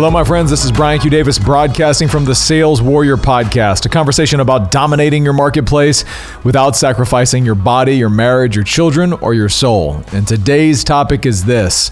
Hello, 0.00 0.10
my 0.10 0.24
friends. 0.24 0.48
This 0.48 0.64
is 0.64 0.72
Brian 0.72 0.98
Q. 0.98 1.10
Davis 1.10 1.38
broadcasting 1.38 2.08
from 2.08 2.24
the 2.24 2.34
Sales 2.34 2.80
Warrior 2.80 3.18
Podcast, 3.18 3.84
a 3.84 3.90
conversation 3.90 4.40
about 4.40 4.70
dominating 4.70 5.22
your 5.22 5.34
marketplace 5.34 6.06
without 6.42 6.74
sacrificing 6.74 7.44
your 7.44 7.54
body, 7.54 7.98
your 7.98 8.08
marriage, 8.08 8.56
your 8.56 8.64
children, 8.64 9.12
or 9.12 9.34
your 9.34 9.50
soul. 9.50 10.02
And 10.14 10.26
today's 10.26 10.84
topic 10.84 11.26
is 11.26 11.44
this 11.44 11.90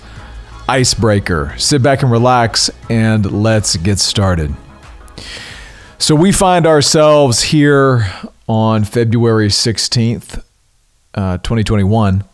icebreaker. 0.66 1.52
Sit 1.58 1.82
back 1.82 2.00
and 2.00 2.10
relax, 2.10 2.70
and 2.88 3.30
let's 3.30 3.76
get 3.76 3.98
started. 3.98 4.54
So, 5.98 6.14
we 6.14 6.32
find 6.32 6.66
ourselves 6.66 7.42
here 7.42 8.10
on 8.48 8.84
February 8.84 9.48
16th, 9.48 10.42
uh, 11.12 11.36
2021, 11.36 12.24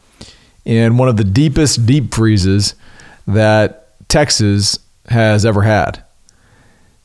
in 0.64 0.96
one 0.98 1.08
of 1.08 1.16
the 1.16 1.24
deepest 1.24 1.84
deep 1.84 2.14
freezes 2.14 2.76
that 3.26 3.80
Texas 4.08 4.78
has 5.08 5.44
ever 5.44 5.62
had. 5.62 6.04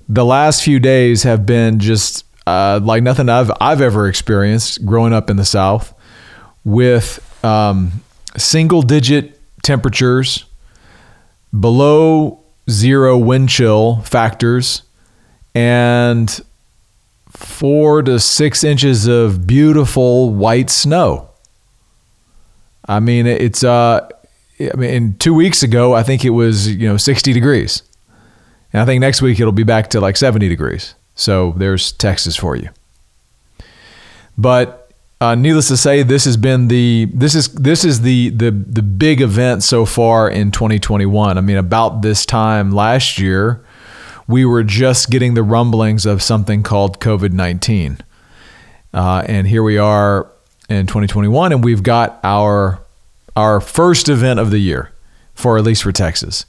The 0.08 0.26
last 0.26 0.64
few 0.64 0.80
days 0.80 1.24
have 1.24 1.46
been 1.46 1.80
just 1.80 2.26
uh, 2.48 2.80
like 2.82 3.04
nothing 3.04 3.30
I've 3.30 3.52
I've 3.62 3.82
ever 3.82 4.08
experienced 4.08 4.86
growing 4.86 5.14
up 5.14 5.30
in 5.30 5.38
the 5.38 5.46
South, 5.46 5.94
with 6.64 7.24
um, 7.46 8.04
single 8.38 8.82
digit 8.82 9.40
temperatures, 9.62 10.46
below 11.58 12.44
zero 12.70 13.18
wind 13.18 13.50
chill 13.50 13.98
factors, 14.02 14.82
and 15.54 16.42
four 17.30 18.02
to 18.02 18.20
six 18.20 18.64
inches 18.64 19.08
of 19.08 19.46
beautiful 19.46 20.34
white 20.34 20.70
snow. 20.72 21.30
I 22.88 23.00
mean, 23.00 23.28
it's 23.28 23.64
uh, 23.64 24.10
I 24.60 24.76
mean, 24.76 25.16
two 25.20 25.34
weeks 25.34 25.64
ago, 25.64 25.94
I 25.94 26.04
think 26.04 26.26
it 26.26 26.32
was 26.32 26.68
you 26.76 26.88
know 26.88 26.98
60 26.98 27.32
degrees. 27.34 27.84
And 28.72 28.82
I 28.82 28.86
think 28.86 29.02
next 29.02 29.22
week 29.22 29.40
it'll 29.40 29.52
be 29.52 29.64
back 29.64 29.90
to 29.92 30.02
like 30.02 30.18
70 30.18 30.48
degrees. 30.48 30.96
So 31.16 31.54
there's 31.58 31.92
Texas 31.92 32.36
for 32.36 32.56
you. 32.56 32.70
But 34.38 34.90
uh, 35.22 35.36
needless 35.36 35.68
to 35.68 35.76
say, 35.76 36.02
this 36.02 36.24
has 36.24 36.38
been 36.38 36.70
the 36.70 37.10
this 37.14 37.36
is 37.36 37.50
this 37.50 37.84
is 37.84 38.02
the 38.02 38.30
the 38.30 38.52
the 38.52 38.82
big 38.82 39.20
event 39.20 39.64
so 39.64 39.86
far 39.86 40.30
in 40.30 40.52
2021. 40.52 41.38
I 41.38 41.42
mean, 41.42 41.58
about 41.58 42.02
this 42.02 42.26
time 42.26 42.72
last 42.72 43.20
year, 43.20 43.62
we 44.28 44.46
were 44.46 44.64
just 44.64 45.10
getting 45.10 45.34
the 45.34 45.44
rumblings 45.44 46.06
of 46.06 46.24
something 46.24 46.64
called 46.64 47.02
COVID 47.02 47.34
19, 47.34 47.98
uh, 48.94 49.24
and 49.28 49.46
here 49.46 49.62
we 49.62 49.78
are 49.78 50.32
in 50.70 50.88
2021, 50.88 51.52
and 51.52 51.66
we've 51.66 51.84
got 51.84 52.18
our 52.24 52.80
our 53.36 53.60
first 53.60 54.08
event 54.08 54.40
of 54.40 54.52
the 54.52 54.60
year 54.60 54.94
for 55.36 55.58
at 55.58 55.66
least 55.66 55.84
for 55.84 55.92
Texas. 55.92 56.46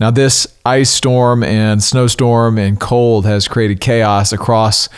Now, 0.00 0.10
this 0.10 0.46
ice 0.64 0.90
storm 0.90 1.42
and 1.42 1.82
snowstorm 1.82 2.58
and 2.58 2.78
cold 2.78 3.26
has 3.26 3.48
created 3.48 3.80
chaos 3.80 4.32
across 4.32 4.88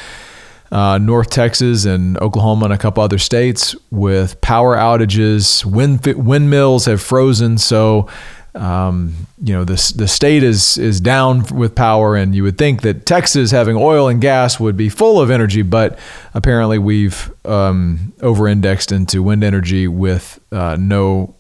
uh, 0.72 0.98
North 0.98 1.30
Texas 1.30 1.84
and 1.84 2.18
Oklahoma 2.18 2.66
and 2.66 2.74
a 2.74 2.78
couple 2.78 3.02
other 3.02 3.18
states 3.18 3.76
with 3.90 4.40
power 4.40 4.76
outages. 4.76 5.64
Wind, 5.64 6.04
windmills 6.04 6.86
have 6.86 7.00
frozen, 7.00 7.58
so 7.58 8.08
um, 8.56 9.26
you 9.42 9.52
know 9.52 9.64
the 9.64 9.92
the 9.96 10.08
state 10.08 10.42
is 10.42 10.78
is 10.78 11.00
down 11.00 11.44
with 11.54 11.74
power, 11.74 12.16
and 12.16 12.34
you 12.34 12.42
would 12.44 12.58
think 12.58 12.82
that 12.82 13.04
Texas, 13.04 13.50
having 13.50 13.76
oil 13.76 14.08
and 14.08 14.20
gas, 14.20 14.58
would 14.58 14.76
be 14.76 14.88
full 14.88 15.20
of 15.20 15.30
energy, 15.30 15.62
but 15.62 15.98
apparently 16.34 16.78
we've 16.78 17.32
um, 17.44 18.12
over-indexed 18.22 18.92
into 18.92 19.22
wind 19.22 19.44
energy 19.44 19.86
with 19.88 20.40
uh, 20.52 20.76
no 20.78 21.34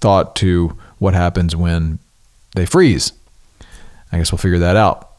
thought 0.00 0.36
to 0.36 0.76
what 0.98 1.14
happens 1.14 1.54
when 1.54 1.98
they 2.58 2.66
freeze. 2.66 3.12
I 4.12 4.18
guess 4.18 4.32
we'll 4.32 4.38
figure 4.38 4.58
that 4.58 4.76
out. 4.76 5.10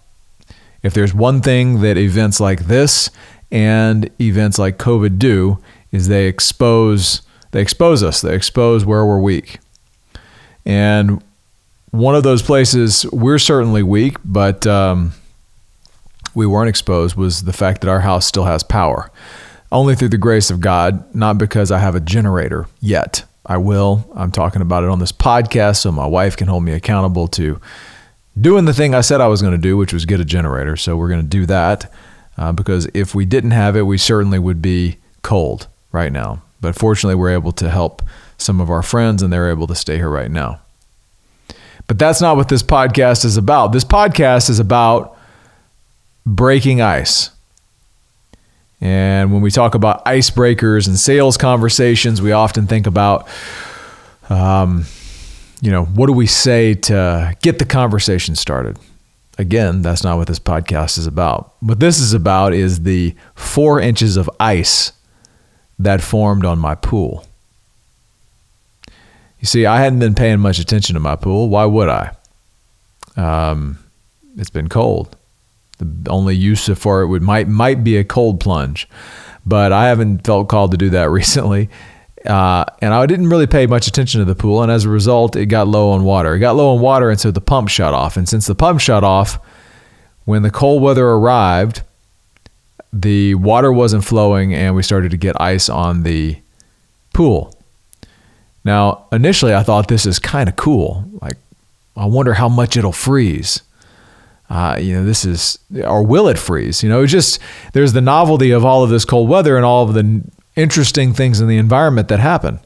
If 0.82 0.94
there's 0.94 1.14
one 1.14 1.42
thing 1.42 1.82
that 1.82 1.98
events 1.98 2.40
like 2.40 2.66
this 2.66 3.10
and 3.52 4.10
events 4.20 4.58
like 4.58 4.78
COVID 4.78 5.20
do, 5.20 5.60
is 5.92 6.08
they 6.08 6.28
expose 6.28 7.22
they 7.52 7.62
expose 7.62 8.04
us. 8.04 8.22
They 8.22 8.36
expose 8.36 8.86
where 8.86 9.06
we're 9.06 9.20
weak. 9.20 9.60
And 10.66 11.24
one 11.92 12.16
of 12.16 12.24
those 12.24 12.42
places 12.42 13.06
we're 13.12 13.40
certainly 13.40 13.82
weak, 13.82 14.18
but 14.24 14.68
um, 14.68 15.14
we 16.36 16.46
weren't 16.46 16.70
exposed 16.70 17.16
was 17.16 17.44
the 17.44 17.54
fact 17.54 17.82
that 17.82 17.90
our 17.90 18.02
house 18.02 18.26
still 18.26 18.46
has 18.46 18.64
power. 18.64 19.12
Only 19.72 19.96
through 19.96 20.10
the 20.10 20.18
grace 20.18 20.50
of 20.50 20.62
God, 20.62 21.14
not 21.14 21.38
because 21.38 21.72
I 21.72 21.80
have 21.80 21.96
a 21.96 22.00
generator 22.00 22.68
yet. 22.82 23.24
I 23.50 23.58
will. 23.58 24.08
I'm 24.16 24.32
talking 24.32 24.62
about 24.62 24.84
it 24.84 24.90
on 24.90 25.00
this 25.00 25.12
podcast 25.12 25.78
so 25.78 25.92
my 25.92 26.06
wife 26.06 26.38
can 26.38 26.48
hold 26.48 26.64
me 26.64 26.72
accountable 26.72 27.28
to 27.30 27.60
doing 28.40 28.66
the 28.66 28.74
thing 28.74 28.94
I 28.94 29.02
said 29.02 29.22
I 29.22 29.28
was 29.28 29.42
going 29.42 29.54
to 29.54 29.58
do, 29.58 29.76
which 29.76 29.92
was 29.92 30.06
get 30.06 30.20
a 30.20 30.26
generator. 30.26 30.78
So 30.78 30.96
we're 30.96 31.10
going 31.10 31.24
to 31.24 31.28
do 31.28 31.48
that 31.48 31.92
uh, 32.38 32.52
because 32.52 32.88
if 32.94 33.16
we 33.16 33.26
didn't 33.26 33.52
have 33.52 33.76
it, 33.76 33.82
we 33.82 33.98
certainly 33.98 34.38
would 34.38 34.62
be 34.62 34.98
cold 35.24 35.68
right 35.92 36.12
now. 36.12 36.44
But 36.62 36.76
fortunately, 36.76 37.16
we're 37.16 37.34
able 37.34 37.52
to 37.54 37.72
help 37.72 38.04
some 38.38 38.62
of 38.62 38.70
our 38.70 38.84
friends 38.84 39.24
and 39.24 39.34
they're 39.34 39.50
able 39.50 39.66
to 39.66 39.76
stay 39.76 39.98
here 39.98 40.10
right 40.10 40.30
now. 40.30 40.62
But 41.88 41.98
that's 41.98 42.22
not 42.22 42.38
what 42.38 42.50
this 42.50 42.62
podcast 42.62 43.26
is 43.26 43.36
about. 43.36 43.72
This 43.72 43.84
podcast 43.84 44.52
is 44.52 44.60
about 44.60 45.18
breaking 46.24 46.81
ice. 46.81 47.31
And 48.82 49.34
when 49.34 49.42
we 49.42 49.52
talk 49.52 49.76
about 49.76 50.06
icebreakers 50.06 50.88
and 50.88 50.98
sales 50.98 51.38
conversations, 51.38 52.22
we 52.22 52.32
often 52.32 52.66
think 52.66 52.88
about, 52.88 53.28
um, 54.30 54.86
you 55.62 55.70
know, 55.70 55.84
what 55.86 56.08
do 56.08 56.14
we 56.14 56.28
say 56.28 56.76
to 56.76 57.36
get 57.42 57.60
the 57.60 57.66
conversation 57.66 58.36
started? 58.36 58.78
Again, 59.38 59.82
that's 59.82 60.04
not 60.04 60.18
what 60.18 60.28
this 60.28 60.40
podcast 60.40 60.98
is 60.98 61.08
about. 61.08 61.54
What 61.60 61.80
this 61.80 62.00
is 62.00 62.14
about 62.14 62.54
is 62.54 62.84
the 62.84 63.16
four 63.36 63.80
inches 63.80 64.18
of 64.18 64.30
ice 64.40 64.94
that 65.78 66.02
formed 66.02 66.46
on 66.46 66.60
my 66.60 66.76
pool. 66.76 67.26
You 69.40 69.46
see, 69.46 69.66
I 69.66 69.80
hadn't 69.82 70.00
been 70.00 70.16
paying 70.16 70.40
much 70.40 70.60
attention 70.60 70.96
to 70.96 71.00
my 71.00 71.16
pool. 71.16 71.48
Why 71.48 71.66
would 71.66 71.88
I? 71.88 72.16
Um, 73.16 73.80
it's 74.38 74.50
been 74.50 74.68
cold. 74.68 75.16
The 75.80 76.10
only 76.10 76.36
use 76.36 76.68
for 76.78 77.02
it 77.02 77.08
would 77.08 77.22
might 77.22 77.48
might 77.48 77.84
be 77.84 77.98
a 77.98 78.04
cold 78.04 78.40
plunge, 78.40 78.88
but 79.46 79.72
I 79.72 79.88
haven't 79.88 80.26
felt 80.26 80.50
called 80.50 80.72
to 80.72 80.78
do 80.78 80.90
that 80.92 81.10
recently. 81.10 81.70
Uh, 82.26 82.66
and 82.82 82.94
I 82.94 83.06
didn't 83.06 83.30
really 83.30 83.48
pay 83.48 83.66
much 83.66 83.88
attention 83.88 84.20
to 84.20 84.26
the 84.26 84.36
pool, 84.36 84.62
and 84.62 84.72
as 84.72 84.84
a 84.84 84.90
result, 84.90 85.38
it 85.38 85.46
got 85.46 85.68
low 85.70 85.92
on 85.92 86.04
water. 86.04 86.36
It 86.36 86.40
got 86.40 86.56
low 86.58 86.76
on 86.76 86.82
water, 86.82 87.10
and 87.10 87.20
so 87.20 87.32
the 87.32 87.42
pump 87.42 87.70
shut 87.70 87.94
off. 87.94 88.18
And 88.18 88.28
since 88.28 88.46
the 88.46 88.56
pump 88.56 88.82
shut 88.82 89.06
off, 89.06 89.40
when 90.26 90.42
the 90.42 90.52
cold 90.52 90.84
weather 90.84 91.08
arrived, 91.08 91.82
the 92.92 93.36
water 93.36 93.72
wasn't 93.72 94.04
flowing, 94.04 94.54
and 94.54 94.76
we 94.76 94.84
started 94.84 95.12
to 95.12 95.18
get 95.18 95.40
ice 95.40 95.70
on 95.70 96.04
the 96.04 96.38
pool. 97.14 97.56
Now, 98.66 99.06
initially, 99.14 99.56
I 99.56 99.64
thought 99.64 99.88
this 99.88 100.06
is 100.06 100.20
kind 100.20 100.50
of 100.50 100.58
cool. 100.58 101.06
Like, 101.22 101.38
I 101.96 102.06
wonder 102.06 102.34
how 102.34 102.50
much 102.50 102.76
it'll 102.76 102.92
freeze 102.92 103.62
uh, 104.50 104.78
you 104.80 104.96
know, 104.96 105.06
this 105.06 105.26
is, 105.26 105.60
or 105.84 106.04
will 106.04 106.28
it 106.28 106.38
freeze? 106.38 106.82
You 106.82 106.90
know, 106.90 107.06
just 107.06 107.40
there's 107.74 107.94
the 107.94 108.02
novelty 108.02 108.52
of 108.52 108.66
all 108.66 108.84
of 108.84 108.90
this 108.90 109.06
cold 109.06 109.30
weather 109.30 109.56
and 109.56 109.66
all 109.66 109.88
of 109.88 109.94
the 109.94 110.24
interesting 110.56 111.14
things 111.14 111.40
in 111.40 111.48
the 111.48 111.58
environment 111.58 112.08
that 112.08 112.20
happen. 112.20 112.60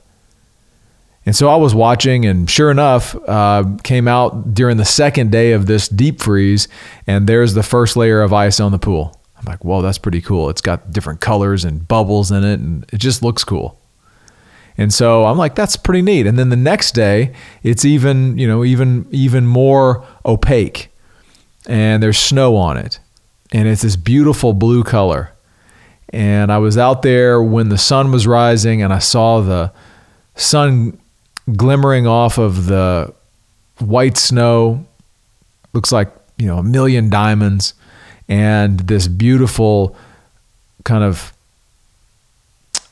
And 1.25 1.35
so 1.35 1.47
I 1.49 1.55
was 1.55 1.73
watching, 1.73 2.25
and 2.25 2.49
sure 2.49 2.69
enough, 2.69 3.16
uh, 3.27 3.63
came 3.83 4.07
out 4.07 4.53
during 4.53 4.77
the 4.77 4.85
second 4.85 5.31
day 5.31 5.53
of 5.53 5.68
this 5.68 5.88
deep 5.88 6.21
freeze, 6.21 6.68
and 7.07 7.27
there's 7.27 7.53
the 7.53 7.63
first 7.63 7.95
layer 7.95 8.21
of 8.21 8.33
ice 8.33 8.59
on 8.59 8.71
the 8.71 8.80
pool. 8.80 9.19
I'm 9.38 9.45
like, 9.45 9.63
whoa, 9.63 9.81
that's 9.81 9.97
pretty 9.97 10.21
cool. 10.21 10.50
It's 10.50 10.62
got 10.62 10.91
different 10.91 11.21
colors 11.21 11.63
and 11.63 11.88
bubbles 11.88 12.31
in 12.31 12.44
it, 12.44 12.59
and 12.59 12.85
it 12.91 12.97
just 12.97 13.24
looks 13.24 13.44
cool. 13.44 13.80
And 14.77 14.94
so 14.94 15.25
I'm 15.25 15.38
like, 15.38 15.56
that's 15.56 15.77
pretty 15.77 16.01
neat. 16.01 16.25
And 16.25 16.38
then 16.38 16.50
the 16.50 16.56
next 16.56 16.94
day, 16.94 17.33
it's 17.62 17.85
even, 17.85 18.38
you 18.38 18.47
know, 18.47 18.63
even 18.63 19.06
even 19.12 19.45
more 19.45 20.06
opaque 20.25 20.89
and 21.68 22.01
there's 22.01 22.18
snow 22.18 22.56
on 22.56 22.77
it. 22.77 23.00
And 23.51 23.68
it's 23.68 23.81
this 23.83 23.95
beautiful 23.95 24.54
blue 24.54 24.83
color. 24.83 25.31
And 26.12 26.51
I 26.51 26.57
was 26.60 26.77
out 26.77 27.01
there 27.01 27.42
when 27.42 27.69
the 27.69 27.77
sun 27.77 28.12
was 28.12 28.27
rising 28.27 28.81
and 28.81 28.94
I 28.94 29.00
saw 29.00 29.42
the 29.42 29.71
sun 30.36 31.00
glimmering 31.56 32.07
off 32.07 32.38
of 32.38 32.65
the 32.65 33.13
white 33.80 34.18
snow. 34.18 34.86
Looks 35.74 35.92
like, 35.92 36.12
you 36.38 36.48
know, 36.48 36.60
a 36.60 36.63
million 36.63 37.10
diamonds 37.10 37.74
and 38.27 38.80
this 38.80 39.07
beautiful 39.07 39.95
kind 40.83 41.04
of 41.04 41.33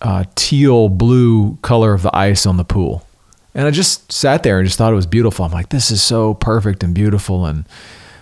uh, 0.01 0.23
teal 0.35 0.89
blue 0.89 1.57
color 1.57 1.93
of 1.93 2.01
the 2.01 2.15
ice 2.15 2.45
on 2.45 2.57
the 2.57 2.63
pool. 2.63 3.05
And 3.53 3.67
I 3.67 3.71
just 3.71 4.11
sat 4.11 4.43
there 4.43 4.59
and 4.59 4.67
just 4.67 4.77
thought 4.77 4.93
it 4.93 4.95
was 4.95 5.05
beautiful. 5.05 5.45
I'm 5.45 5.51
like, 5.51 5.69
this 5.69 5.91
is 5.91 6.01
so 6.01 6.33
perfect 6.33 6.83
and 6.83 6.95
beautiful. 6.95 7.45
And 7.45 7.65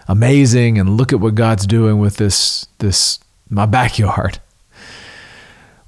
amazing 0.10 0.78
and 0.78 0.98
look 0.98 1.14
at 1.14 1.22
what 1.22 1.36
God's 1.36 1.66
doing 1.66 2.00
with 2.00 2.18
this 2.18 2.68
this 2.80 3.20
my 3.50 3.66
backyard. 3.66 4.40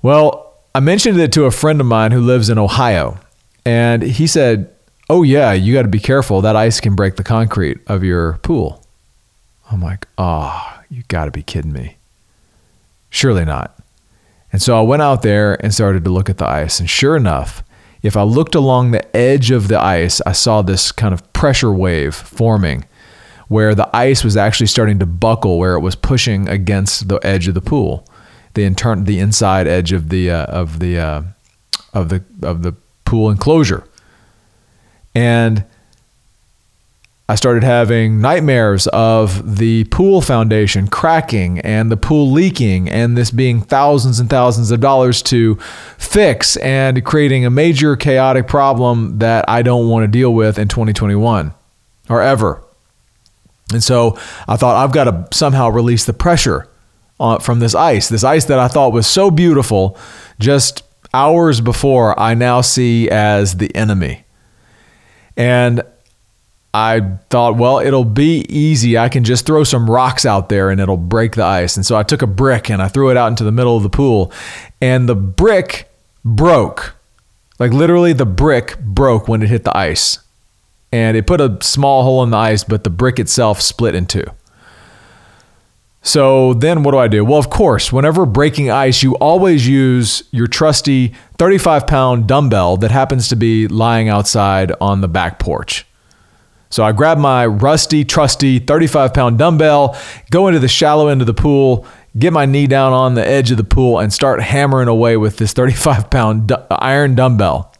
Well, 0.02 0.54
I 0.74 0.80
mentioned 0.80 1.20
it 1.20 1.34
to 1.34 1.44
a 1.46 1.52
friend 1.52 1.82
of 1.82 1.88
mine 1.88 2.14
who 2.14 2.22
lives 2.22 2.50
in 2.50 2.58
Ohio, 2.58 3.20
and 3.66 4.02
he 4.02 4.26
said, 4.26 4.74
"Oh 5.10 5.24
yeah, 5.24 5.52
you 5.52 5.74
got 5.74 5.82
to 5.82 5.90
be 5.90 6.00
careful. 6.00 6.40
That 6.40 6.56
ice 6.56 6.80
can 6.80 6.96
break 6.96 7.18
the 7.18 7.24
concrete 7.24 7.80
of 7.88 8.04
your 8.04 8.38
pool." 8.38 8.82
I'm 9.72 9.82
like, 9.82 10.08
oh, 10.18 10.82
you 10.90 11.04
got 11.08 11.26
to 11.26 11.32
be 11.32 11.44
kidding 11.44 11.72
me. 11.72 11.96
Surely 13.10 13.46
not. 13.46 13.78
And 14.52 14.62
so 14.62 14.78
I 14.78 14.82
went 14.82 15.02
out 15.02 15.22
there 15.22 15.56
and 15.64 15.74
started 15.74 16.04
to 16.04 16.10
look 16.10 16.30
at 16.30 16.38
the 16.38 16.48
ice. 16.48 16.80
And 16.80 16.90
sure 16.90 17.16
enough, 17.16 17.64
if 18.02 18.18
I 18.18 18.24
looked 18.24 18.54
along 18.54 18.92
the 18.92 19.16
edge 19.16 19.50
of 19.50 19.70
the 19.70 19.82
ice, 19.82 20.20
I 20.26 20.34
saw 20.34 20.62
this 20.62 20.92
kind 20.92 21.14
of 21.14 21.32
pressure 21.32 21.72
wave 21.72 22.14
forming 22.14 22.86
where 23.52 23.76
the 23.76 23.94
ice 23.94 24.24
was 24.24 24.38
actually 24.38 24.66
starting 24.66 24.98
to 24.98 25.06
buckle 25.06 25.60
where 25.60 25.76
it 25.76 25.82
was 25.82 25.94
pushing 25.94 26.48
against 26.48 27.10
the 27.10 27.18
edge 27.18 27.50
of 27.50 27.54
the 27.54 27.60
pool, 27.60 28.08
the 28.54 28.64
intern, 28.64 29.04
the 29.04 29.20
inside 29.20 29.68
edge 29.68 29.92
of 29.92 30.08
the 30.08 30.32
uh, 30.32 30.46
of 30.46 30.80
the 30.80 30.98
uh, 30.98 31.22
of 31.94 32.08
the 32.08 32.24
of 32.44 32.64
the 32.64 32.74
pool 33.04 33.30
enclosure. 33.30 33.84
And 35.14 35.66
I 37.28 37.36
started 37.36 37.64
having 37.64 38.22
nightmares 38.22 38.88
of 38.88 39.58
the 39.58 39.84
pool 39.86 40.22
foundation 40.22 40.88
cracking 40.88 41.60
and 41.60 41.92
the 41.92 41.98
pool 41.98 42.32
leaking, 42.32 42.90
and 42.90 43.18
this 43.18 43.32
being 43.32 43.60
thousands 43.60 44.22
and 44.22 44.30
thousands 44.30 44.72
of 44.72 44.80
dollars 44.80 45.22
to 45.24 45.56
fix 45.98 46.56
and 46.56 47.04
creating 47.04 47.46
a 47.46 47.50
major 47.50 47.98
chaotic 47.98 48.48
problem 48.48 49.20
that 49.20 49.44
I 49.50 49.62
don't 49.62 49.90
want 49.90 50.06
to 50.06 50.08
deal 50.08 50.34
with 50.34 50.58
in 50.58 50.70
2021 50.70 51.54
or 52.08 52.22
ever. 52.22 52.64
And 53.74 53.84
so 53.84 54.18
I 54.48 54.56
thought 54.58 54.76
I've 54.76 54.94
got 54.94 55.06
to 55.06 55.28
somehow 55.36 55.70
release 55.70 56.06
the 56.06 56.14
pressure 56.14 56.68
uh, 57.20 57.38
from 57.40 57.60
this 57.60 57.76
ice, 57.76 58.10
this 58.10 58.24
ice 58.24 58.46
that 58.46 58.60
I 58.60 58.68
thought 58.68 58.94
was 58.94 59.06
so 59.06 59.30
beautiful 59.30 59.98
just 60.40 60.84
hours 61.14 61.62
before, 61.62 62.20
I 62.20 62.34
now 62.34 62.62
see 62.62 63.10
as 63.10 63.58
the 63.58 63.74
enemy. 63.76 64.26
And 65.38 65.84
I 66.74 67.18
thought, 67.30 67.58
well, 67.58 67.80
it'll 67.80 68.06
be 68.06 68.46
easy. 68.48 68.98
I 68.98 69.10
can 69.10 69.24
just 69.24 69.46
throw 69.46 69.64
some 69.64 69.90
rocks 69.90 70.26
out 70.26 70.50
there 70.50 70.70
and 70.70 70.80
it'll 70.80 70.98
break 70.98 71.34
the 71.36 71.44
ice. 71.44 71.76
And 71.76 71.86
so 71.86 71.98
I 71.98 72.04
took 72.04 72.22
a 72.22 72.28
brick 72.28 72.70
and 72.70 72.82
I 72.82 72.88
threw 72.88 73.12
it 73.12 73.18
out 73.18 73.28
into 73.28 73.44
the 73.44 73.52
middle 73.52 73.76
of 73.76 73.84
the 73.84 73.90
pool, 73.90 74.32
and 74.82 75.08
the 75.08 75.16
brick 75.16 75.92
broke. 76.24 76.96
Like 77.60 77.72
literally, 77.72 78.14
the 78.14 78.26
brick 78.26 78.80
broke 78.80 79.28
when 79.28 79.44
it 79.44 79.50
hit 79.50 79.64
the 79.64 79.78
ice. 79.78 80.20
And 80.92 81.16
it 81.16 81.26
put 81.26 81.40
a 81.40 81.58
small 81.62 82.04
hole 82.04 82.24
in 82.24 82.32
the 82.32 82.38
ice, 82.38 82.64
but 82.64 82.84
the 82.84 82.90
brick 82.90 83.20
itself 83.20 83.62
split 83.62 83.96
in 83.96 84.06
two. 84.06 84.26
So 86.04 86.54
then 86.56 86.84
what 86.84 86.92
do 86.92 86.98
I 86.98 87.08
do? 87.08 87.24
Well, 87.24 87.38
of 87.38 87.50
course, 87.50 87.94
whenever 87.94 88.26
breaking 88.26 88.72
ice, 88.72 89.04
you 89.04 89.16
always 89.18 89.68
use 89.68 90.24
your 90.32 90.48
trusty 90.48 91.14
35 91.38 91.86
pound 91.86 92.28
dumbbell 92.28 92.78
that 92.78 92.92
happens 92.92 93.28
to 93.30 93.36
be 93.36 93.68
lying 93.68 94.10
outside 94.10 94.72
on 94.82 95.02
the 95.02 95.08
back 95.08 95.38
porch. 95.38 95.86
So 96.72 96.84
I 96.84 96.92
grab 96.94 97.18
my 97.18 97.46
rusty, 97.46 98.04
trusty 98.04 98.58
35 98.58 99.14
pound 99.14 99.38
dumbbell, 99.38 99.96
go 100.32 100.48
into 100.48 100.60
the 100.60 100.68
shallow 100.68 101.08
end 101.10 101.22
of 101.22 101.28
the 101.28 101.34
pool, 101.34 101.86
get 102.18 102.34
my 102.34 102.46
knee 102.46 102.66
down 102.66 102.94
on 102.94 103.14
the 103.14 103.28
edge 103.28 103.52
of 103.52 103.58
the 103.58 103.64
pool, 103.64 104.00
and 104.00 104.12
start 104.12 104.42
hammering 104.42 104.88
away 104.88 105.18
with 105.18 105.38
this 105.38 105.54
35 105.54 106.10
pound 106.10 106.52
iron 106.72 107.14
dumbbell. 107.14 107.76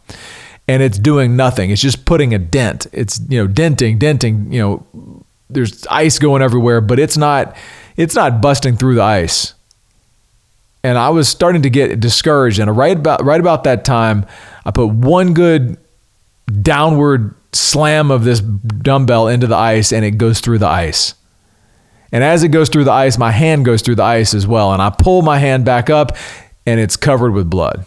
And 0.72 0.82
it's 0.82 0.98
doing 0.98 1.36
nothing. 1.36 1.70
It's 1.70 1.82
just 1.82 2.06
putting 2.06 2.32
a 2.32 2.38
dent. 2.38 2.86
It's, 2.92 3.20
you 3.28 3.38
know, 3.38 3.46
denting, 3.46 3.98
denting, 3.98 4.50
you 4.50 4.58
know, 4.58 5.24
there's 5.50 5.86
ice 5.88 6.18
going 6.18 6.40
everywhere, 6.40 6.80
but 6.80 6.98
it's 6.98 7.16
not 7.16 7.54
it's 7.96 8.14
not 8.14 8.40
busting 8.40 8.76
through 8.76 8.94
the 8.94 9.02
ice. 9.02 9.52
And 10.82 10.96
I 10.96 11.10
was 11.10 11.28
starting 11.28 11.62
to 11.62 11.70
get 11.70 12.00
discouraged. 12.00 12.58
And 12.58 12.74
right 12.74 12.96
about 12.96 13.22
right 13.22 13.40
about 13.40 13.64
that 13.64 13.84
time, 13.84 14.24
I 14.64 14.70
put 14.70 14.86
one 14.86 15.34
good 15.34 15.76
downward 16.62 17.34
slam 17.52 18.10
of 18.10 18.24
this 18.24 18.40
dumbbell 18.40 19.28
into 19.28 19.46
the 19.46 19.56
ice 19.56 19.92
and 19.92 20.04
it 20.04 20.12
goes 20.12 20.40
through 20.40 20.58
the 20.58 20.68
ice. 20.68 21.14
And 22.10 22.24
as 22.24 22.42
it 22.42 22.48
goes 22.48 22.68
through 22.68 22.84
the 22.84 22.92
ice, 22.92 23.16
my 23.16 23.30
hand 23.30 23.64
goes 23.64 23.82
through 23.82 23.96
the 23.96 24.02
ice 24.02 24.34
as 24.34 24.46
well. 24.46 24.72
And 24.72 24.82
I 24.82 24.90
pull 24.90 25.22
my 25.22 25.38
hand 25.38 25.64
back 25.64 25.90
up 25.90 26.16
and 26.66 26.80
it's 26.80 26.96
covered 26.96 27.32
with 27.32 27.48
blood. 27.48 27.86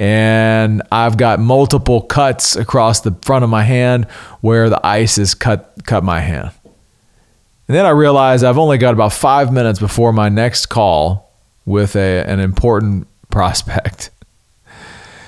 And 0.00 0.80
I've 0.90 1.18
got 1.18 1.40
multiple 1.40 2.00
cuts 2.00 2.56
across 2.56 3.02
the 3.02 3.14
front 3.20 3.44
of 3.44 3.50
my 3.50 3.62
hand 3.62 4.06
where 4.40 4.70
the 4.70 4.80
ice 4.84 5.16
has 5.16 5.34
cut 5.34 5.74
cut 5.84 6.02
my 6.02 6.20
hand. 6.20 6.52
And 6.64 7.76
then 7.76 7.84
I 7.84 7.90
realized 7.90 8.42
I've 8.42 8.56
only 8.56 8.78
got 8.78 8.94
about 8.94 9.12
five 9.12 9.52
minutes 9.52 9.78
before 9.78 10.14
my 10.14 10.30
next 10.30 10.66
call 10.66 11.30
with 11.66 11.96
a, 11.96 12.24
an 12.26 12.40
important 12.40 13.08
prospect. 13.30 14.10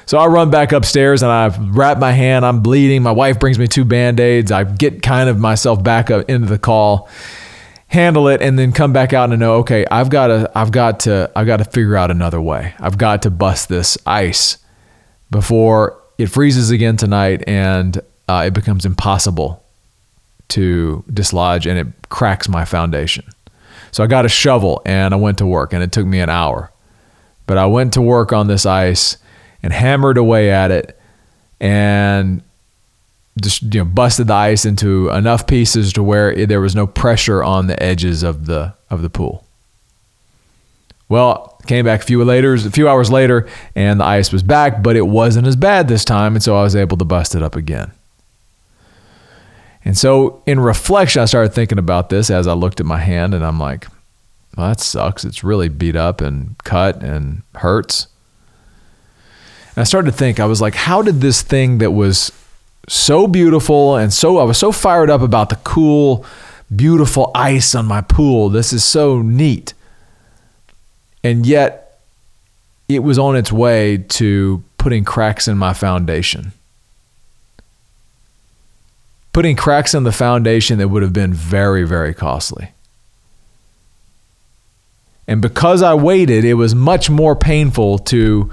So 0.05 0.19
I 0.19 0.27
run 0.27 0.51
back 0.51 0.73
upstairs 0.73 1.23
and 1.23 1.33
I 1.33 1.57
wrap 1.59 1.97
my 1.97 2.11
hand. 2.11 2.45
I'm 2.45 2.61
bleeding. 2.61 3.03
My 3.03 3.13
wife 3.13 3.39
brings 3.39 3.59
me 3.59 3.67
two 3.67 3.85
band 3.85 4.21
aids. 4.21 4.53
I 4.53 4.65
get 4.65 5.01
kind 5.01 5.31
of 5.31 5.39
myself 5.39 5.83
back 5.83 6.11
up 6.11 6.29
into 6.29 6.49
the 6.49 6.59
call, 6.59 7.09
handle 7.87 8.29
it, 8.29 8.43
and 8.43 8.59
then 8.59 8.73
come 8.73 8.93
back 8.93 9.15
out 9.15 9.31
and 9.31 9.41
know, 9.41 9.55
okay, 9.61 9.87
I've 9.91 10.11
got 10.11 10.27
to, 10.27 10.53
I've 10.55 10.71
got 10.71 11.01
to, 11.01 11.31
I've 11.35 11.47
got 11.47 11.59
to 11.59 11.65
figure 11.65 11.97
out 11.97 12.11
another 12.11 12.43
way. 12.43 12.75
I've 12.79 12.99
got 12.99 13.23
to 13.23 13.31
bust 13.31 13.71
this 13.71 13.97
ice 14.05 14.59
before 15.33 15.99
it 16.19 16.27
freezes 16.27 16.71
again 16.71 16.97
tonight 16.97 17.43
and 17.49 18.01
uh, 18.29 18.45
it 18.47 18.53
becomes 18.53 18.85
impossible 18.87 19.65
to 20.49 21.03
dislodge 21.13 21.67
and 21.67 21.79
it 21.79 21.87
cracks 22.11 22.49
my 22.49 22.65
foundation. 22.65 23.25
So 23.91 24.05
I 24.05 24.07
got 24.07 24.25
a 24.25 24.29
shovel 24.29 24.83
and 24.85 25.13
I 25.13 25.17
went 25.17 25.39
to 25.39 25.47
work 25.47 25.73
and 25.73 25.83
it 25.83 25.91
took 25.91 26.07
me 26.07 26.21
an 26.21 26.29
hour. 26.29 26.71
But 27.47 27.59
I 27.59 27.67
went 27.67 27.95
to 27.95 28.03
work 28.03 28.33
on 28.33 28.47
this 28.47 28.65
ice 28.65 29.17
and 29.63 29.73
hammered 29.73 30.19
away 30.19 30.51
at 30.51 30.71
it 30.71 31.01
and 31.61 32.43
just 33.41 33.63
you 33.63 33.81
know 33.81 33.85
busted 33.87 34.27
the 34.27 34.35
ice 34.35 34.67
into 34.67 35.09
enough 35.09 35.47
pieces 35.47 35.95
to 35.95 36.03
where 36.03 36.47
there 36.47 36.61
was 36.61 36.75
no 36.75 36.87
pressure 36.87 37.43
on 37.43 37.67
the 37.67 37.83
edges 37.83 38.23
of 38.23 38.47
the 38.47 38.75
of 38.91 39.01
the 39.01 39.09
pool. 39.09 39.47
Well, 41.13 41.59
came 41.67 41.85
back 41.85 42.01
a 42.01 42.05
few 42.05 42.25
later, 42.25 42.55
a 42.55 42.71
few 42.71 42.89
hours 42.89 43.11
later, 43.11 43.47
and 43.77 44.01
the 44.01 44.05
ice 44.05 44.33
was 44.33 44.43
back, 44.43 44.83
but 44.83 44.97
it 44.97 45.07
wasn't 45.07 45.47
as 45.47 45.57
bad 45.57 45.87
this 45.87 46.07
time, 46.07 46.35
and 46.35 46.43
so 46.43 46.57
I 46.57 46.63
was 46.63 46.75
able 46.75 46.97
to 46.97 47.05
bust 47.05 47.35
it 47.35 47.43
up 47.43 47.55
again. 47.55 47.93
And 49.85 49.95
so, 49.99 50.43
in 50.47 50.59
reflection, 50.59 51.21
I 51.21 51.27
started 51.27 51.53
thinking 51.53 51.77
about 51.77 52.09
this 52.09 52.31
as 52.31 52.47
I 52.47 52.55
looked 52.55 52.81
at 52.81 52.87
my 52.87 52.97
hand, 52.97 53.35
and 53.35 53.45
I'm 53.45 53.61
like, 53.61 53.89
well, 54.57 54.69
that 54.69 54.81
sucks. 54.81 55.23
It's 55.23 55.45
really 55.45 55.69
beat 55.69 55.97
up 55.97 56.23
and 56.23 56.57
cut 56.65 57.03
and 57.03 57.43
hurts. 57.57 58.07
And 59.77 59.83
I 59.83 59.85
started 59.85 60.13
to 60.13 60.17
think, 60.17 60.41
I 60.41 60.47
was 60.47 60.63
like, 60.63 60.75
how 60.75 61.03
did 61.03 61.21
this 61.21 61.43
thing 61.43 61.77
that 61.77 61.91
was 61.91 62.33
so 62.89 63.27
beautiful 63.27 63.97
and 63.97 64.15
so, 64.15 64.39
I 64.39 64.45
was 64.45 64.57
so 64.57 64.73
fired 64.73 65.11
up 65.11 65.21
about 65.21 65.51
the 65.51 65.57
cool, 65.57 66.25
beautiful 66.75 67.31
ice 67.35 67.75
on 67.75 67.85
my 67.85 68.01
pool. 68.01 68.49
This 68.49 68.73
is 68.73 68.83
so 68.83 69.21
neat. 69.21 69.75
And 71.25 71.47
yet, 71.47 71.99
it 72.89 73.01
was 73.01 73.19
on 73.19 73.37
its 73.37 73.53
way 73.53 73.99
to 74.09 74.63
putting 74.79 75.05
cracks 75.05 75.47
in 75.47 75.57
my 75.57 75.73
foundation. 75.73 76.53
Putting 79.33 79.57
cracks 79.57 79.95
in 79.95 80.03
the 80.03 80.13
foundation 80.13 80.79
that 80.79 80.89
would 80.89 81.03
have 81.03 81.13
been 81.13 81.33
very, 81.33 81.85
very 81.85 82.13
costly. 82.13 82.73
And 85.27 85.41
because 85.41 85.83
I 85.83 85.95
waited, 85.95 86.45
it 86.45 86.55
was 86.55 86.75
much 86.75 87.09
more 87.09 87.37
painful 87.37 87.99
to 88.01 88.51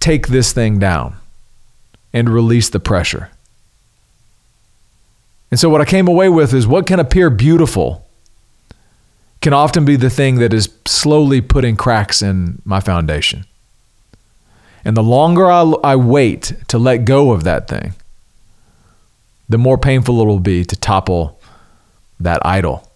take 0.00 0.28
this 0.28 0.52
thing 0.52 0.78
down 0.78 1.14
and 2.12 2.28
release 2.28 2.70
the 2.70 2.80
pressure. 2.80 3.30
And 5.50 5.60
so, 5.60 5.68
what 5.68 5.80
I 5.80 5.84
came 5.84 6.08
away 6.08 6.28
with 6.28 6.54
is 6.54 6.66
what 6.66 6.86
can 6.86 7.00
appear 7.00 7.28
beautiful 7.28 8.06
can 9.40 9.52
often 9.52 9.84
be 9.84 9.96
the 9.96 10.10
thing 10.10 10.36
that 10.36 10.52
is 10.52 10.68
slowly 10.86 11.40
putting 11.40 11.76
cracks 11.76 12.22
in 12.22 12.60
my 12.64 12.80
foundation. 12.80 13.44
And 14.84 14.96
the 14.96 15.02
longer 15.02 15.50
I, 15.50 15.62
I 15.84 15.96
wait 15.96 16.52
to 16.68 16.78
let 16.78 17.04
go 17.04 17.32
of 17.32 17.44
that 17.44 17.68
thing, 17.68 17.94
the 19.48 19.58
more 19.58 19.78
painful 19.78 20.20
it 20.20 20.26
will 20.26 20.40
be 20.40 20.64
to 20.64 20.76
topple 20.76 21.38
that 22.18 22.44
idol. 22.44 22.86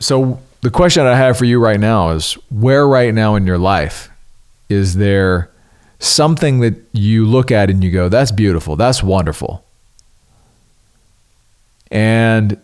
So, 0.00 0.40
the 0.60 0.70
question 0.70 1.06
I 1.06 1.16
have 1.16 1.38
for 1.38 1.44
you 1.44 1.60
right 1.60 1.78
now 1.78 2.10
is 2.10 2.34
where 2.50 2.86
right 2.86 3.14
now 3.14 3.36
in 3.36 3.46
your 3.46 3.58
life 3.58 4.10
is 4.68 4.94
there 4.94 5.50
something 6.00 6.60
that 6.60 6.74
you 6.92 7.26
look 7.26 7.50
at 7.50 7.70
and 7.70 7.82
you 7.82 7.90
go, 7.90 8.08
that's 8.08 8.32
beautiful, 8.32 8.76
that's 8.76 9.02
wonderful. 9.02 9.64
And 11.90 12.60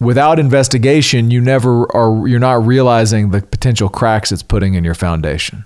without 0.00 0.38
investigation, 0.38 1.30
you 1.30 1.40
never 1.40 1.90
are 1.94 2.26
you're 2.28 2.38
not 2.38 2.64
realizing 2.66 3.30
the 3.30 3.42
potential 3.42 3.88
cracks 3.88 4.32
it's 4.32 4.42
putting 4.42 4.74
in 4.74 4.84
your 4.84 4.94
foundation. 4.94 5.64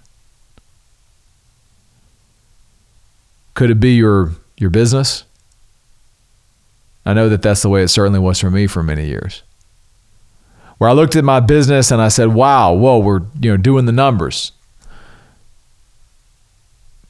Could 3.55 3.71
it 3.71 3.81
be 3.81 3.95
your 3.95 4.33
your 4.57 4.71
business? 4.71 5.25
I 7.05 7.15
know 7.15 7.29
that 7.29 7.43
that's 7.43 7.63
the 7.63 7.69
way 7.69 7.83
it 7.83 7.89
certainly 7.89 8.21
was 8.21 8.39
for 8.41 8.51
me 8.51 8.67
for 8.67 8.83
many 8.83 9.07
years 9.07 9.43
where 10.83 10.91
I 10.91 10.95
looked 10.95 11.15
at 11.15 11.23
my 11.23 11.39
business 11.39 11.93
and 11.93 12.03
I 12.03 12.09
said, 12.09 12.35
wow, 12.35 12.73
whoa, 12.73 12.99
we're 12.99 13.21
you 13.41 13.53
know 13.53 13.57
doing 13.57 13.87
the 13.87 13.93
numbers. 13.93 14.51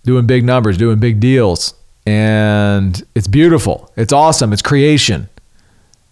Doing 0.05 0.27
big 0.27 0.45
numbers, 0.45 0.77
doing 0.77 0.99
big 0.99 1.21
deals. 1.21 1.73
And 2.07 3.03
it's 3.15 3.29
beautiful. 3.29 3.93
It's 3.97 4.13
awesome. 4.13 4.53
It's 4.53 4.63
creation. 4.63 5.29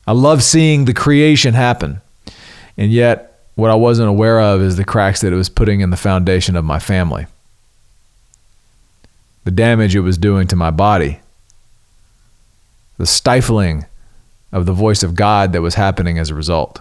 I 0.06 0.12
love 0.12 0.42
seeing 0.42 0.84
the 0.84 0.94
creation 0.94 1.54
happen. 1.54 2.00
And 2.76 2.92
yet, 2.92 3.30
what 3.54 3.70
I 3.70 3.74
wasn't 3.74 4.08
aware 4.08 4.40
of 4.40 4.62
is 4.62 4.76
the 4.76 4.84
cracks 4.84 5.20
that 5.20 5.32
it 5.32 5.36
was 5.36 5.48
putting 5.48 5.80
in 5.80 5.90
the 5.90 5.96
foundation 5.96 6.56
of 6.56 6.64
my 6.64 6.78
family, 6.78 7.26
the 9.44 9.50
damage 9.50 9.94
it 9.94 10.00
was 10.00 10.16
doing 10.16 10.46
to 10.48 10.56
my 10.56 10.70
body, 10.70 11.20
the 12.96 13.06
stifling 13.06 13.86
of 14.52 14.66
the 14.66 14.72
voice 14.72 15.02
of 15.02 15.14
God 15.14 15.52
that 15.52 15.62
was 15.62 15.74
happening 15.74 16.18
as 16.18 16.30
a 16.30 16.34
result. 16.34 16.80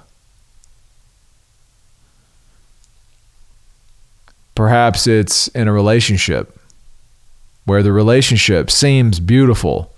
Perhaps 4.55 5.07
it's 5.07 5.47
in 5.49 5.67
a 5.67 5.73
relationship 5.73 6.58
where 7.69 7.83
the 7.83 7.91
relationship 7.91 8.71
seems 8.71 9.19
beautiful 9.19 9.93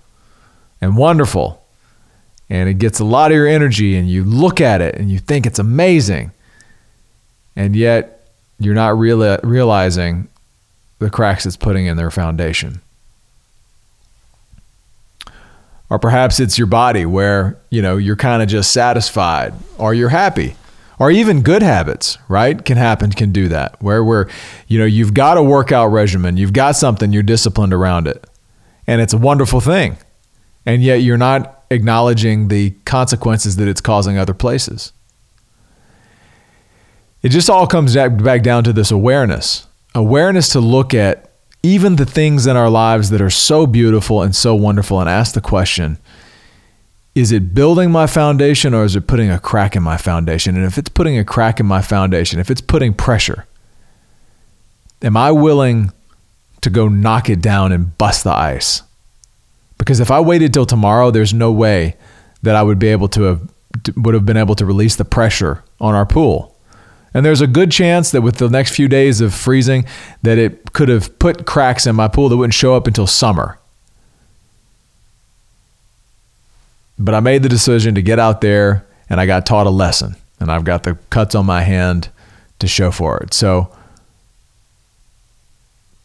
and 0.82 0.94
wonderful. 0.94 1.64
And 2.50 2.68
it 2.68 2.74
gets 2.74 3.00
a 3.00 3.04
lot 3.04 3.30
of 3.30 3.34
your 3.34 3.48
energy 3.48 3.96
and 3.96 4.10
you 4.10 4.24
look 4.24 4.60
at 4.60 4.82
it 4.82 4.96
and 4.96 5.10
you 5.10 5.18
think 5.18 5.46
it's 5.46 5.58
amazing. 5.58 6.32
And 7.56 7.74
yet 7.74 8.28
you're 8.58 8.74
not 8.74 8.96
reali- 8.96 9.40
realizing 9.42 10.28
the 10.98 11.08
cracks 11.08 11.46
it's 11.46 11.56
putting 11.56 11.86
in 11.86 11.96
their 11.96 12.10
foundation. 12.10 12.82
Or 15.88 15.98
perhaps 15.98 16.40
it's 16.40 16.58
your 16.58 16.66
body 16.66 17.06
where 17.06 17.58
you 17.70 17.80
know 17.80 17.96
you're 17.96 18.16
kind 18.16 18.42
of 18.42 18.48
just 18.48 18.70
satisfied 18.72 19.54
or 19.78 19.94
you're 19.94 20.10
happy 20.10 20.56
or 21.02 21.10
even 21.10 21.42
good 21.42 21.62
habits 21.62 22.16
right 22.28 22.64
can 22.64 22.76
happen 22.76 23.10
can 23.10 23.32
do 23.32 23.48
that. 23.48 23.74
Where 23.82 24.04
where 24.04 24.28
you 24.68 24.78
know 24.78 24.84
you've 24.84 25.14
got 25.14 25.36
a 25.36 25.42
workout 25.42 25.90
regimen 25.90 26.36
you've 26.36 26.52
got 26.52 26.76
something 26.76 27.12
you're 27.12 27.24
disciplined 27.24 27.72
around 27.72 28.06
it. 28.06 28.24
And 28.86 29.00
it's 29.00 29.12
a 29.12 29.18
wonderful 29.18 29.60
thing. 29.60 29.96
And 30.64 30.80
yet 30.80 31.02
you're 31.02 31.18
not 31.18 31.64
acknowledging 31.72 32.46
the 32.46 32.70
consequences 32.84 33.56
that 33.56 33.66
it's 33.66 33.80
causing 33.80 34.16
other 34.16 34.32
places. 34.32 34.92
It 37.20 37.30
just 37.30 37.50
all 37.50 37.66
comes 37.66 37.96
back 37.96 38.44
down 38.44 38.62
to 38.62 38.72
this 38.72 38.92
awareness. 38.92 39.66
Awareness 39.96 40.50
to 40.50 40.60
look 40.60 40.94
at 40.94 41.32
even 41.64 41.96
the 41.96 42.06
things 42.06 42.46
in 42.46 42.56
our 42.56 42.70
lives 42.70 43.10
that 43.10 43.20
are 43.20 43.30
so 43.30 43.66
beautiful 43.66 44.22
and 44.22 44.36
so 44.36 44.54
wonderful 44.54 45.00
and 45.00 45.10
ask 45.10 45.34
the 45.34 45.40
question 45.40 45.98
is 47.14 47.30
it 47.30 47.54
building 47.54 47.90
my 47.90 48.06
foundation 48.06 48.72
or 48.72 48.84
is 48.84 48.96
it 48.96 49.06
putting 49.06 49.30
a 49.30 49.38
crack 49.38 49.76
in 49.76 49.82
my 49.82 49.96
foundation? 49.96 50.56
And 50.56 50.64
if 50.64 50.78
it's 50.78 50.88
putting 50.88 51.18
a 51.18 51.24
crack 51.24 51.60
in 51.60 51.66
my 51.66 51.82
foundation, 51.82 52.40
if 52.40 52.50
it's 52.50 52.60
putting 52.60 52.94
pressure, 52.94 53.46
am 55.02 55.16
I 55.16 55.30
willing 55.30 55.92
to 56.62 56.70
go 56.70 56.88
knock 56.88 57.28
it 57.28 57.42
down 57.42 57.72
and 57.72 57.96
bust 57.98 58.24
the 58.24 58.32
ice? 58.32 58.82
Because 59.76 60.00
if 60.00 60.10
I 60.10 60.20
waited 60.20 60.54
till 60.54 60.64
tomorrow, 60.64 61.10
there's 61.10 61.34
no 61.34 61.52
way 61.52 61.96
that 62.42 62.56
I 62.56 62.62
would 62.62 62.78
be 62.78 62.88
able 62.88 63.08
to 63.08 63.22
have 63.22 63.52
would 63.96 64.14
have 64.14 64.26
been 64.26 64.36
able 64.36 64.54
to 64.54 64.66
release 64.66 64.96
the 64.96 65.04
pressure 65.04 65.64
on 65.80 65.94
our 65.94 66.04
pool. 66.04 66.54
And 67.14 67.24
there's 67.24 67.40
a 67.40 67.46
good 67.46 67.70
chance 67.70 68.10
that 68.10 68.20
with 68.20 68.36
the 68.36 68.48
next 68.48 68.74
few 68.74 68.86
days 68.88 69.20
of 69.20 69.34
freezing 69.34 69.86
that 70.22 70.38
it 70.38 70.72
could 70.72 70.88
have 70.88 71.18
put 71.18 71.46
cracks 71.46 71.86
in 71.86 71.96
my 71.96 72.08
pool 72.08 72.28
that 72.28 72.36
wouldn't 72.36 72.54
show 72.54 72.74
up 72.74 72.86
until 72.86 73.06
summer. 73.06 73.58
But 77.02 77.16
I 77.16 77.20
made 77.20 77.42
the 77.42 77.48
decision 77.48 77.96
to 77.96 78.02
get 78.02 78.20
out 78.20 78.42
there 78.42 78.86
and 79.10 79.20
I 79.20 79.26
got 79.26 79.44
taught 79.44 79.66
a 79.66 79.70
lesson 79.70 80.14
and 80.38 80.52
I've 80.52 80.62
got 80.62 80.84
the 80.84 80.94
cuts 81.10 81.34
on 81.34 81.46
my 81.46 81.62
hand 81.62 82.10
to 82.60 82.68
show 82.68 82.92
for 82.92 83.18
it. 83.18 83.34
So 83.34 83.74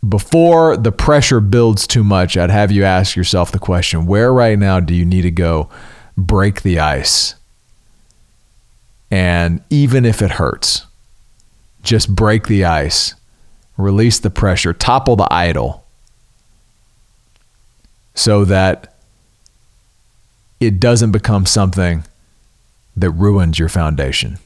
before 0.08 0.76
the 0.76 0.92
pressure 0.92 1.40
builds 1.40 1.86
too 1.86 2.04
much, 2.04 2.36
I'd 2.36 2.50
have 2.50 2.72
you 2.72 2.84
ask 2.84 3.16
yourself 3.16 3.52
the 3.52 3.60
question 3.60 4.08
where 4.08 4.34
right 4.34 4.58
now 4.58 4.80
do 4.80 4.96
you 4.96 5.06
need 5.06 5.22
to 5.22 5.32
go 5.32 5.70
break 6.18 6.64
the 6.64 6.80
ice? 6.80 7.36
And 9.12 9.64
even 9.70 10.04
if 10.04 10.24
it 10.24 10.32
hurts, 10.32 10.88
just 11.84 12.14
break 12.14 12.48
the 12.48 12.66
ice, 12.66 13.14
release 13.78 14.20
the 14.20 14.32
pressure, 14.32 14.74
topple 14.74 15.16
the 15.16 15.32
idol 15.32 15.86
so 18.16 18.44
that 18.46 18.97
it 20.60 20.80
doesn't 20.80 21.12
become 21.12 21.46
something 21.46 22.04
that 22.96 23.12
ruins 23.12 23.60
your 23.60 23.70
foundation. 23.70 24.40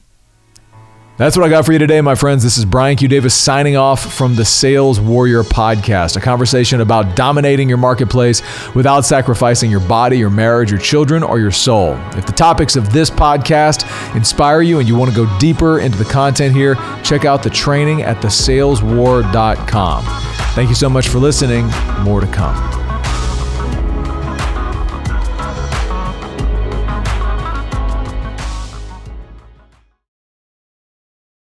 That's 1.18 1.36
what 1.36 1.46
I 1.46 1.50
got 1.50 1.66
for 1.66 1.72
you 1.72 1.78
today, 1.78 2.00
my 2.00 2.14
friends. 2.14 2.42
This 2.42 2.56
is 2.56 2.64
Brian 2.64 2.96
Q. 2.96 3.06
Davis 3.06 3.34
signing 3.34 3.76
off 3.76 4.14
from 4.14 4.34
the 4.34 4.46
Sales 4.46 4.98
Warrior 4.98 5.42
Podcast, 5.42 6.16
a 6.16 6.20
conversation 6.20 6.80
about 6.80 7.14
dominating 7.14 7.68
your 7.68 7.78
marketplace 7.78 8.42
without 8.74 9.02
sacrificing 9.02 9.70
your 9.70 9.80
body, 9.80 10.18
your 10.18 10.30
marriage, 10.30 10.70
your 10.70 10.80
children, 10.80 11.22
or 11.22 11.38
your 11.38 11.50
soul. 11.50 11.96
If 12.16 12.24
the 12.26 12.32
topics 12.32 12.76
of 12.76 12.92
this 12.92 13.10
podcast 13.10 13.86
inspire 14.16 14.62
you 14.62 14.78
and 14.80 14.88
you 14.88 14.96
want 14.96 15.10
to 15.12 15.16
go 15.16 15.38
deeper 15.38 15.80
into 15.80 15.98
the 15.98 16.06
content 16.06 16.56
here, 16.56 16.76
check 17.04 17.26
out 17.26 17.42
the 17.42 17.50
training 17.50 18.02
at 18.02 18.16
thesaleswar.com. 18.16 20.04
Thank 20.54 20.70
you 20.70 20.74
so 20.74 20.88
much 20.88 21.08
for 21.08 21.18
listening. 21.18 21.66
More 22.00 22.20
to 22.20 22.26
come. 22.26 22.81